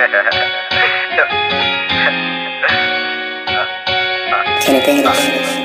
[4.70, 5.56] Yeah,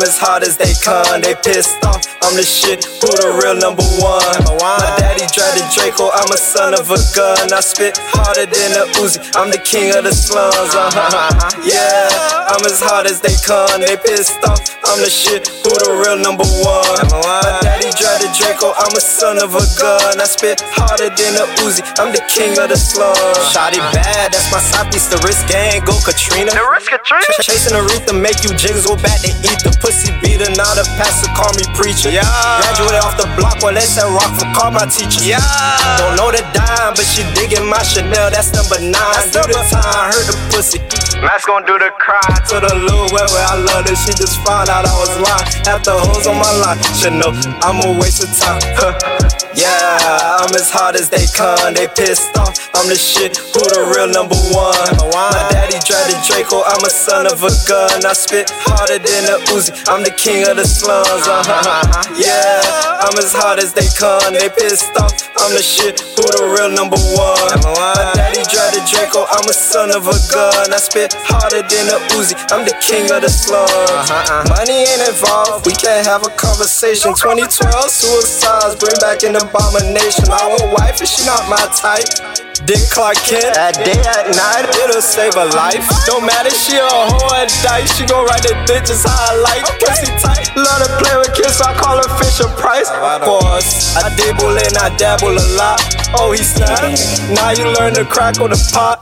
[0.00, 2.00] I'm as hard as they come, they pissed off.
[2.24, 4.24] I'm the shit, who the real number one?
[4.56, 7.52] My daddy drive the Draco, I'm a son of a gun.
[7.52, 10.72] I spit harder than a Uzi, I'm the king of the slums.
[10.72, 11.52] Uh-huh.
[11.68, 14.56] Yeah, I'm as hard as they come, they pissed off.
[14.88, 17.04] I'm the shit, who the real number one?
[17.20, 20.16] My daddy drive the Draco, I'm a son of a gun.
[20.16, 23.20] I spit harder than a Uzi, I'm the king of the slums.
[23.52, 26.56] Shotty bad, that's my side piece, the risk gang, go Katrina.
[26.56, 27.28] The risk Katrina?
[27.36, 29.89] Ch- Chasing Aretha, make you jiggles go back to eat the pussy
[30.22, 30.50] beater.
[30.54, 32.10] Now the pastor call me preacher.
[32.10, 32.22] Yeah.
[32.62, 35.22] Graduated off the block while they said rock for call my teacher.
[35.24, 35.42] Yeah.
[35.98, 38.30] Don't know the dime, but she digging my Chanel.
[38.30, 38.94] That's number nine.
[38.94, 40.78] That's do the number- time, hurt the pussy.
[41.20, 42.22] Matt's gonna do the cry.
[42.50, 45.48] To the little where I love her, she just found out I was lying.
[45.80, 47.32] The hoes on my line, should know
[47.64, 48.60] I'm a waste of time.
[48.76, 48.94] Huh.
[49.54, 49.98] Yeah,
[50.40, 52.54] I'm as hard as they come, they pissed off.
[52.72, 54.78] I'm the shit, who the real number one?
[55.10, 55.28] My
[55.70, 58.04] the Draco, I'm a son of a gun.
[58.04, 61.06] I spit harder than a Uzi, I'm the king of the slums.
[61.08, 62.04] Uh-huh.
[62.18, 65.14] Yeah, I'm as hard as they come, they pissed off.
[65.38, 67.36] I'm the shit, who the real number one?
[67.60, 68.19] Drive the
[69.10, 70.70] Draco, oh, I'm a son of a gun.
[70.70, 73.66] I spit harder than a Uzi, I'm the king of the slums.
[73.66, 74.54] Uh-huh, uh-huh.
[74.54, 77.10] Money ain't involved, we can't have a conversation.
[77.18, 77.50] 2012
[77.90, 80.30] suicides, bring back an abomination.
[80.30, 82.06] I want wife, and she not my type.
[82.70, 84.70] Dick Clark Kent, At day, at night.
[84.78, 85.82] it'll save a life.
[86.06, 87.90] Don't matter, she a whore and dice.
[87.98, 89.66] She gon' ride the bitches how I like.
[89.82, 90.54] Pussy tight.
[90.54, 92.86] Love to play with kids, so I call her Fisher Price.
[92.94, 95.82] Oh, of course, I dibble and I dabble a lot.
[96.12, 96.98] Oh, he snapped.
[97.30, 98.98] Now you learn to crack on the pot.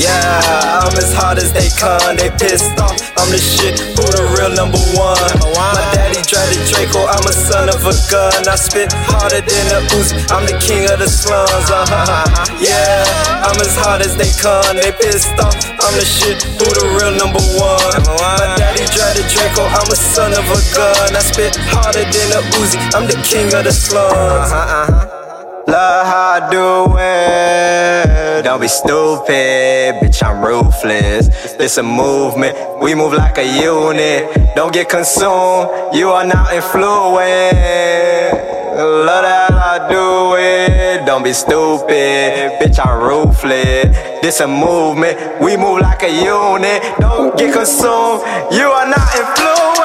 [0.00, 2.96] Yeah, I'm as hard as they come, they pissed off.
[3.20, 5.20] I'm the shit, who the real number one?
[5.52, 8.48] My daddy drive the Draco, I'm a son of a gun.
[8.48, 11.68] I spit harder than a Uzi, I'm the king of the slums.
[11.68, 12.48] Uh-huh.
[12.56, 13.04] Yeah,
[13.44, 15.52] I'm as hard as they come, they pissed off.
[15.84, 18.00] I'm the shit, who the real number one?
[18.16, 21.12] My daddy drive the Draco, I'm a son of a gun.
[21.12, 25.09] I spit harder than a Uzi, I'm the king of the slums.
[25.70, 28.42] Love how I do it.
[28.42, 30.20] Don't be stupid, bitch.
[30.20, 31.28] I'm ruthless.
[31.54, 32.56] This a movement.
[32.82, 34.56] We move like a unit.
[34.56, 35.94] Don't get consumed.
[35.94, 37.14] You are not influenced.
[39.06, 41.06] Love that I do it.
[41.06, 42.84] Don't be stupid, bitch.
[42.84, 43.94] I'm ruthless.
[44.22, 45.40] This a movement.
[45.40, 46.82] We move like a unit.
[46.98, 48.24] Don't get consumed.
[48.50, 49.79] You are not influenced.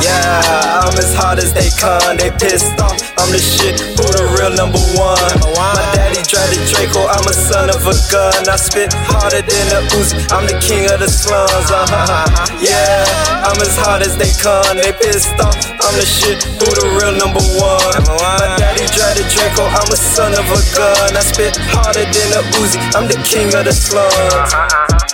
[0.00, 2.94] Yeah, I'm as hard as they come, they pissed off.
[3.18, 5.18] I'm the shit, who the real number one?
[5.58, 8.46] My daddy the Draco, I'm a son of a gun.
[8.46, 11.70] I spit harder than a Uzi, I'm the king of the slums.
[11.70, 12.46] Uh-huh.
[12.62, 13.04] Yeah,
[13.42, 15.58] I'm as hard as they come, they pissed off.
[15.82, 17.98] I'm the shit, who the real number one?
[18.22, 21.16] My daddy the Draco, I'm a son of a gun.
[21.16, 25.07] I spit harder than a Uzi, I'm the king of the slums.